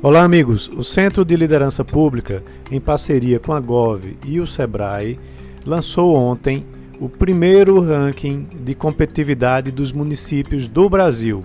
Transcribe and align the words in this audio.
Olá, 0.00 0.22
amigos. 0.22 0.70
O 0.76 0.84
Centro 0.84 1.24
de 1.24 1.34
Liderança 1.34 1.84
Pública, 1.84 2.40
em 2.70 2.80
parceria 2.80 3.40
com 3.40 3.52
a 3.52 3.58
Gov 3.58 4.16
e 4.24 4.38
o 4.38 4.46
Sebrae, 4.46 5.18
lançou 5.66 6.14
ontem 6.14 6.64
o 7.00 7.08
primeiro 7.08 7.80
ranking 7.80 8.46
de 8.62 8.76
competitividade 8.76 9.72
dos 9.72 9.90
municípios 9.90 10.68
do 10.68 10.88
Brasil. 10.88 11.42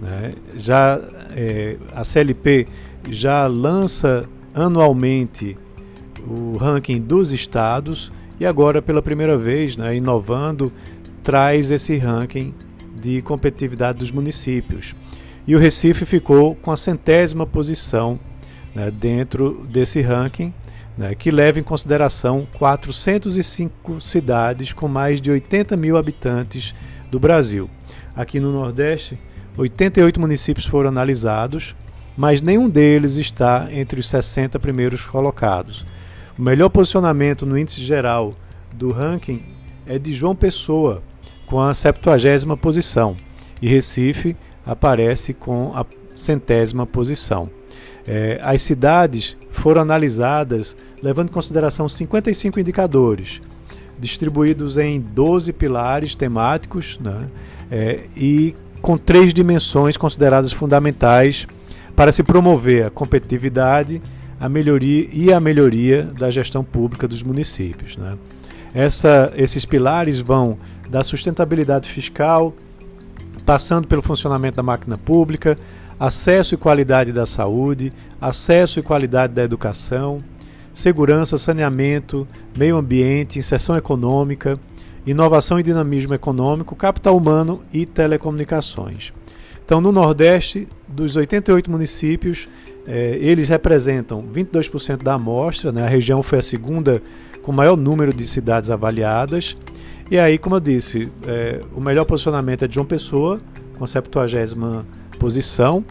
Né? 0.00 0.34
Já 0.54 1.00
é, 1.34 1.78
a 1.92 2.04
CLP 2.04 2.68
já 3.08 3.48
lança 3.48 4.24
anualmente 4.54 5.56
o 6.28 6.56
ranking 6.58 7.00
dos 7.00 7.32
estados 7.32 8.12
e 8.38 8.46
agora 8.46 8.80
pela 8.80 9.02
primeira 9.02 9.36
vez, 9.36 9.76
né, 9.76 9.96
inovando, 9.96 10.72
traz 11.24 11.72
esse 11.72 11.96
ranking 11.96 12.54
de 12.94 13.20
competitividade 13.20 13.98
dos 13.98 14.12
municípios 14.12 14.94
e 15.46 15.54
o 15.54 15.58
Recife 15.58 16.04
ficou 16.04 16.54
com 16.54 16.70
a 16.70 16.76
centésima 16.76 17.46
posição 17.46 18.18
né, 18.74 18.90
dentro 18.90 19.66
desse 19.68 20.00
ranking, 20.00 20.52
né, 20.96 21.14
que 21.14 21.30
leva 21.30 21.58
em 21.58 21.62
consideração 21.62 22.46
405 22.58 24.00
cidades 24.00 24.72
com 24.72 24.86
mais 24.86 25.20
de 25.20 25.30
80 25.30 25.76
mil 25.76 25.96
habitantes 25.96 26.74
do 27.10 27.18
Brasil. 27.18 27.68
Aqui 28.14 28.38
no 28.38 28.52
Nordeste, 28.52 29.18
88 29.56 30.20
municípios 30.20 30.66
foram 30.66 30.88
analisados, 30.88 31.74
mas 32.16 32.42
nenhum 32.42 32.68
deles 32.68 33.16
está 33.16 33.68
entre 33.70 34.00
os 34.00 34.08
60 34.08 34.58
primeiros 34.58 35.04
colocados. 35.04 35.86
O 36.38 36.42
melhor 36.42 36.68
posicionamento 36.68 37.44
no 37.46 37.58
índice 37.58 37.82
geral 37.82 38.34
do 38.72 38.90
ranking 38.90 39.42
é 39.86 39.98
de 39.98 40.12
João 40.12 40.34
Pessoa, 40.34 41.02
com 41.46 41.60
a 41.60 41.74
70 41.74 42.56
posição, 42.56 43.16
e 43.60 43.68
Recife 43.68 44.36
aparece 44.70 45.34
com 45.34 45.72
a 45.74 45.84
centésima 46.14 46.86
posição. 46.86 47.50
É, 48.06 48.38
as 48.40 48.62
cidades 48.62 49.36
foram 49.50 49.82
analisadas 49.82 50.76
levando 51.02 51.28
em 51.28 51.32
consideração 51.32 51.88
55 51.88 52.60
indicadores, 52.60 53.40
distribuídos 53.98 54.78
em 54.78 55.00
12 55.00 55.52
pilares 55.52 56.14
temáticos 56.14 56.98
né, 57.00 57.28
é, 57.70 58.04
e 58.16 58.54
com 58.80 58.96
três 58.96 59.34
dimensões 59.34 59.96
consideradas 59.96 60.52
fundamentais 60.52 61.48
para 61.96 62.12
se 62.12 62.22
promover 62.22 62.86
a 62.86 62.90
competitividade 62.90 64.00
a 64.38 64.48
melhoria 64.48 65.08
e 65.12 65.32
a 65.32 65.40
melhoria 65.40 66.04
da 66.18 66.30
gestão 66.30 66.64
pública 66.64 67.06
dos 67.06 67.22
municípios. 67.22 67.96
Né. 67.96 68.16
Essa, 68.72 69.32
esses 69.36 69.66
pilares 69.66 70.20
vão 70.20 70.58
da 70.88 71.02
sustentabilidade 71.02 71.90
fiscal, 71.90 72.54
passando 73.50 73.88
pelo 73.88 74.00
funcionamento 74.00 74.58
da 74.58 74.62
máquina 74.62 74.96
pública, 74.96 75.58
acesso 75.98 76.54
e 76.54 76.56
qualidade 76.56 77.10
da 77.10 77.26
saúde, 77.26 77.92
acesso 78.20 78.78
e 78.78 78.82
qualidade 78.82 79.34
da 79.34 79.42
educação, 79.42 80.22
segurança, 80.72 81.36
saneamento, 81.36 82.28
meio 82.56 82.76
ambiente, 82.76 83.40
inserção 83.40 83.76
econômica, 83.76 84.56
inovação 85.04 85.58
e 85.58 85.64
dinamismo 85.64 86.14
econômico, 86.14 86.76
capital 86.76 87.16
humano 87.16 87.60
e 87.72 87.84
telecomunicações. 87.84 89.12
Então, 89.64 89.80
no 89.80 89.90
Nordeste, 89.90 90.68
dos 90.86 91.16
88 91.16 91.68
municípios, 91.68 92.46
eh, 92.86 93.18
eles 93.20 93.48
representam 93.48 94.22
22% 94.22 95.02
da 95.02 95.14
amostra, 95.14 95.72
né? 95.72 95.82
a 95.82 95.88
região 95.88 96.22
foi 96.22 96.38
a 96.38 96.42
segunda 96.42 97.02
com 97.42 97.50
maior 97.50 97.76
número 97.76 98.14
de 98.14 98.24
cidades 98.28 98.70
avaliadas 98.70 99.56
e 100.10 100.18
aí, 100.18 100.38
como 100.38 100.56
eu 100.56 100.60
disse, 100.60 101.10
é, 101.26 101.60
o 101.74 101.80
melhor 101.80 102.04
posicionamento 102.04 102.64
é 102.64 102.68
de 102.68 102.74
João 102.74 102.86
Pessoa, 102.86 103.38
com 103.78 103.84
a 103.84 103.86
70 103.86 104.84
posição, 105.18 105.84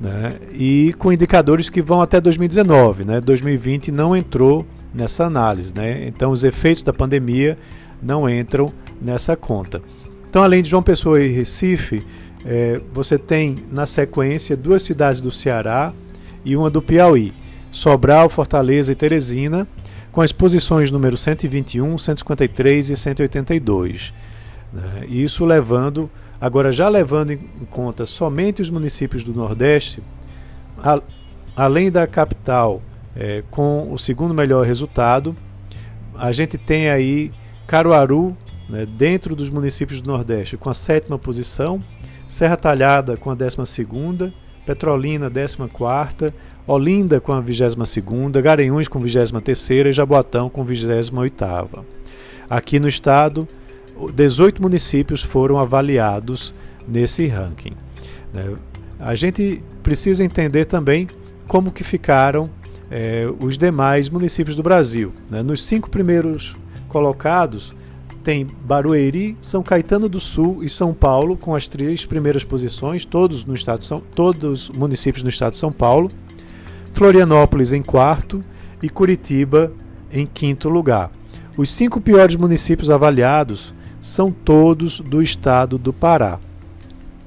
né, 0.00 0.34
e 0.52 0.94
com 0.98 1.12
indicadores 1.12 1.70
que 1.70 1.80
vão 1.80 2.00
até 2.02 2.20
2019. 2.20 3.04
Né, 3.04 3.20
2020 3.20 3.90
não 3.90 4.14
entrou 4.14 4.66
nessa 4.92 5.24
análise, 5.24 5.74
né, 5.74 6.06
então 6.06 6.32
os 6.32 6.44
efeitos 6.44 6.82
da 6.82 6.92
pandemia 6.92 7.56
não 8.02 8.28
entram 8.28 8.70
nessa 9.00 9.34
conta. 9.36 9.80
Então, 10.28 10.42
além 10.42 10.62
de 10.62 10.68
João 10.68 10.82
Pessoa 10.82 11.22
e 11.22 11.28
Recife, 11.28 12.02
é, 12.44 12.80
você 12.92 13.16
tem 13.16 13.56
na 13.70 13.86
sequência 13.86 14.56
duas 14.56 14.82
cidades 14.82 15.20
do 15.20 15.30
Ceará 15.30 15.92
e 16.44 16.56
uma 16.56 16.68
do 16.68 16.82
Piauí, 16.82 17.32
Sobral, 17.70 18.28
Fortaleza 18.28 18.92
e 18.92 18.94
Teresina 18.94 19.66
com 20.12 20.20
as 20.20 20.30
posições 20.30 20.90
número 20.90 21.16
121, 21.16 21.96
153 21.96 22.90
e 22.90 22.96
182. 22.96 24.12
Né? 24.70 25.06
Isso 25.08 25.44
levando, 25.44 26.08
agora 26.38 26.70
já 26.70 26.88
levando 26.88 27.32
em 27.32 27.38
conta 27.70 28.04
somente 28.04 28.60
os 28.60 28.68
municípios 28.68 29.24
do 29.24 29.32
Nordeste, 29.32 30.02
a, 30.78 31.00
além 31.56 31.90
da 31.90 32.06
capital 32.06 32.82
é, 33.16 33.42
com 33.50 33.90
o 33.90 33.98
segundo 33.98 34.34
melhor 34.34 34.66
resultado, 34.66 35.34
a 36.14 36.30
gente 36.30 36.58
tem 36.58 36.90
aí 36.90 37.32
Caruaru, 37.66 38.36
né, 38.68 38.86
dentro 38.86 39.34
dos 39.34 39.48
municípios 39.48 40.02
do 40.02 40.10
Nordeste, 40.10 40.58
com 40.58 40.68
a 40.68 40.74
sétima 40.74 41.18
posição, 41.18 41.82
Serra 42.28 42.56
Talhada 42.56 43.16
com 43.16 43.30
a 43.30 43.34
décima 43.34 43.64
segunda, 43.64 44.32
Petrolina, 44.64 45.30
14, 45.30 46.32
Olinda 46.66 47.20
com 47.20 47.32
a 47.32 47.40
22, 47.40 47.74
Garanhuns 48.42 48.88
com 48.88 48.98
a 48.98 49.02
23 49.02 49.88
e 49.88 49.92
Jaboatão 49.92 50.48
com 50.48 50.62
a 50.62 50.64
28. 50.64 51.84
Aqui 52.48 52.78
no 52.78 52.88
estado, 52.88 53.48
18 54.14 54.60
municípios 54.62 55.22
foram 55.22 55.58
avaliados 55.58 56.54
nesse 56.86 57.26
ranking. 57.26 57.72
Né? 58.32 58.54
A 58.98 59.14
gente 59.14 59.62
precisa 59.82 60.24
entender 60.24 60.64
também 60.66 61.08
como 61.48 61.72
que 61.72 61.82
ficaram 61.82 62.48
é, 62.90 63.26
os 63.40 63.58
demais 63.58 64.08
municípios 64.08 64.54
do 64.54 64.62
Brasil. 64.62 65.12
Né? 65.30 65.42
Nos 65.42 65.64
cinco 65.64 65.90
primeiros 65.90 66.56
colocados, 66.88 67.74
tem 68.22 68.46
Barueri, 68.64 69.36
São 69.40 69.62
Caetano 69.62 70.08
do 70.08 70.20
Sul 70.20 70.62
e 70.62 70.68
São 70.68 70.94
Paulo 70.94 71.36
com 71.36 71.54
as 71.54 71.66
três 71.66 72.06
primeiras 72.06 72.44
posições, 72.44 73.04
todos 73.04 73.44
no 73.44 73.54
estado 73.54 73.84
São, 73.84 74.00
todos 74.14 74.70
municípios 74.70 75.22
no 75.22 75.28
estado 75.28 75.52
de 75.52 75.58
São 75.58 75.72
Paulo. 75.72 76.10
Florianópolis 76.92 77.72
em 77.72 77.82
quarto 77.82 78.44
e 78.82 78.88
Curitiba 78.88 79.72
em 80.12 80.26
quinto 80.26 80.68
lugar. 80.68 81.10
Os 81.56 81.70
cinco 81.70 82.00
piores 82.00 82.36
municípios 82.36 82.90
avaliados 82.90 83.74
são 84.00 84.30
todos 84.30 85.00
do 85.00 85.22
estado 85.22 85.78
do 85.78 85.92
Pará. 85.92 86.38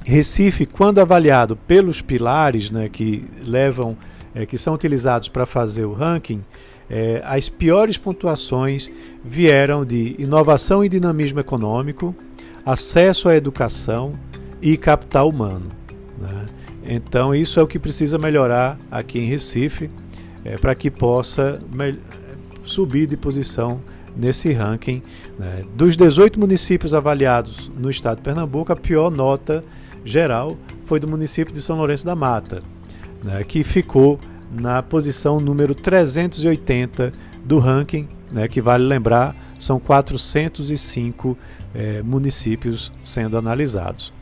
Recife, 0.03 0.65
quando 0.65 0.99
avaliado 0.99 1.55
pelos 1.55 2.01
pilares 2.01 2.69
né, 2.69 2.87
que 2.87 3.25
levam, 3.43 3.97
é, 4.35 4.45
que 4.45 4.57
são 4.57 4.73
utilizados 4.73 5.29
para 5.29 5.45
fazer 5.45 5.85
o 5.85 5.93
ranking, 5.93 6.43
é, 6.89 7.21
as 7.25 7.49
piores 7.49 7.97
pontuações 7.97 8.91
vieram 9.23 9.83
de 9.83 10.15
inovação 10.19 10.83
e 10.83 10.89
dinamismo 10.89 11.39
econômico, 11.39 12.15
acesso 12.65 13.27
à 13.27 13.35
educação 13.35 14.13
e 14.61 14.77
capital 14.77 15.29
humano. 15.29 15.69
Né? 16.19 16.45
Então, 16.87 17.33
isso 17.33 17.59
é 17.59 17.63
o 17.63 17.67
que 17.67 17.79
precisa 17.79 18.17
melhorar 18.17 18.77
aqui 18.91 19.19
em 19.19 19.25
Recife 19.25 19.89
é, 20.43 20.57
para 20.57 20.75
que 20.75 20.91
possa 20.91 21.59
subir 22.63 23.07
de 23.07 23.17
posição 23.17 23.81
nesse 24.15 24.53
ranking. 24.53 25.01
Né? 25.37 25.63
Dos 25.75 25.97
18 25.97 26.39
municípios 26.39 26.93
avaliados 26.93 27.71
no 27.75 27.89
estado 27.89 28.17
de 28.17 28.23
Pernambuco, 28.23 28.71
a 28.71 28.75
pior 28.75 29.09
nota 29.09 29.63
geral 30.03 30.55
foi 30.85 30.99
do 30.99 31.07
município 31.07 31.53
de 31.53 31.61
São 31.61 31.77
Lourenço 31.77 32.05
da 32.05 32.15
Mata, 32.15 32.61
né? 33.23 33.43
que 33.43 33.63
ficou 33.63 34.19
na 34.51 34.81
posição 34.81 35.39
número 35.39 35.73
380 35.75 37.11
do 37.43 37.59
ranking, 37.59 38.07
né, 38.31 38.47
que 38.47 38.61
vale 38.61 38.83
lembrar, 38.83 39.35
são 39.59 39.79
405 39.79 41.37
é, 41.73 42.01
municípios 42.01 42.91
sendo 43.03 43.37
analisados. 43.37 44.13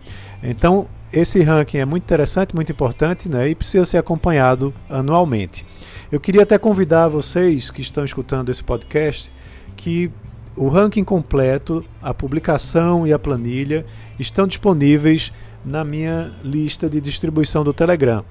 Então, 0.42 0.88
esse 1.12 1.42
ranking 1.42 1.78
é 1.78 1.86
muito 1.86 2.04
interessante, 2.04 2.56
muito 2.56 2.72
importante 2.72 3.30
né, 3.30 3.48
e 3.50 3.56
precisa 3.56 3.86
ser 3.86 3.98
acompanhado 3.98 4.74
anualmente. 4.90 5.66
Eu 6.12 6.20
queria 6.20 6.44
até 6.44 6.58
convidar 6.58 7.08
vocês 7.08 7.72
que 7.72 7.82
estão 7.82 8.04
escutando 8.04 8.50
esse 8.50 8.64
podcast 8.64 9.32
que 9.76 10.12
o 10.56 10.68
ranking 10.68 11.04
completo, 11.04 11.84
a 12.02 12.14
publicação 12.14 13.08
e 13.08 13.14
a 13.14 13.20
planilha 13.20 13.86
estão 14.20 14.46
disponíveis 14.46 15.32
na 15.66 15.84
minha 15.84 16.32
lista 16.44 16.90
de 16.90 17.02
distribuição 17.02 17.64
do 17.64 17.74
Telegram. 17.74 18.24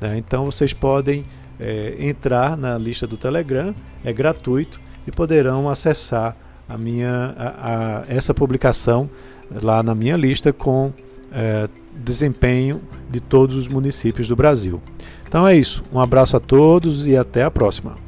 Né? 0.00 0.18
Então 0.18 0.44
vocês 0.44 0.72
podem 0.72 1.24
é, 1.58 1.96
entrar 1.98 2.56
na 2.56 2.76
lista 2.78 3.06
do 3.06 3.16
Telegram, 3.16 3.74
é 4.04 4.12
gratuito 4.12 4.80
e 5.06 5.10
poderão 5.10 5.68
acessar 5.68 6.36
a 6.68 6.76
minha, 6.76 7.34
a, 7.36 8.00
a, 8.00 8.02
essa 8.08 8.34
publicação 8.34 9.08
lá 9.50 9.82
na 9.82 9.94
minha 9.94 10.16
lista 10.16 10.52
com 10.52 10.92
é, 11.32 11.68
desempenho 11.94 12.80
de 13.10 13.20
todos 13.20 13.56
os 13.56 13.68
municípios 13.68 14.28
do 14.28 14.36
Brasil. 14.36 14.80
Então 15.26 15.46
é 15.46 15.56
isso. 15.56 15.82
Um 15.92 16.00
abraço 16.00 16.36
a 16.36 16.40
todos 16.40 17.06
e 17.06 17.16
até 17.16 17.42
a 17.42 17.50
próxima. 17.50 18.07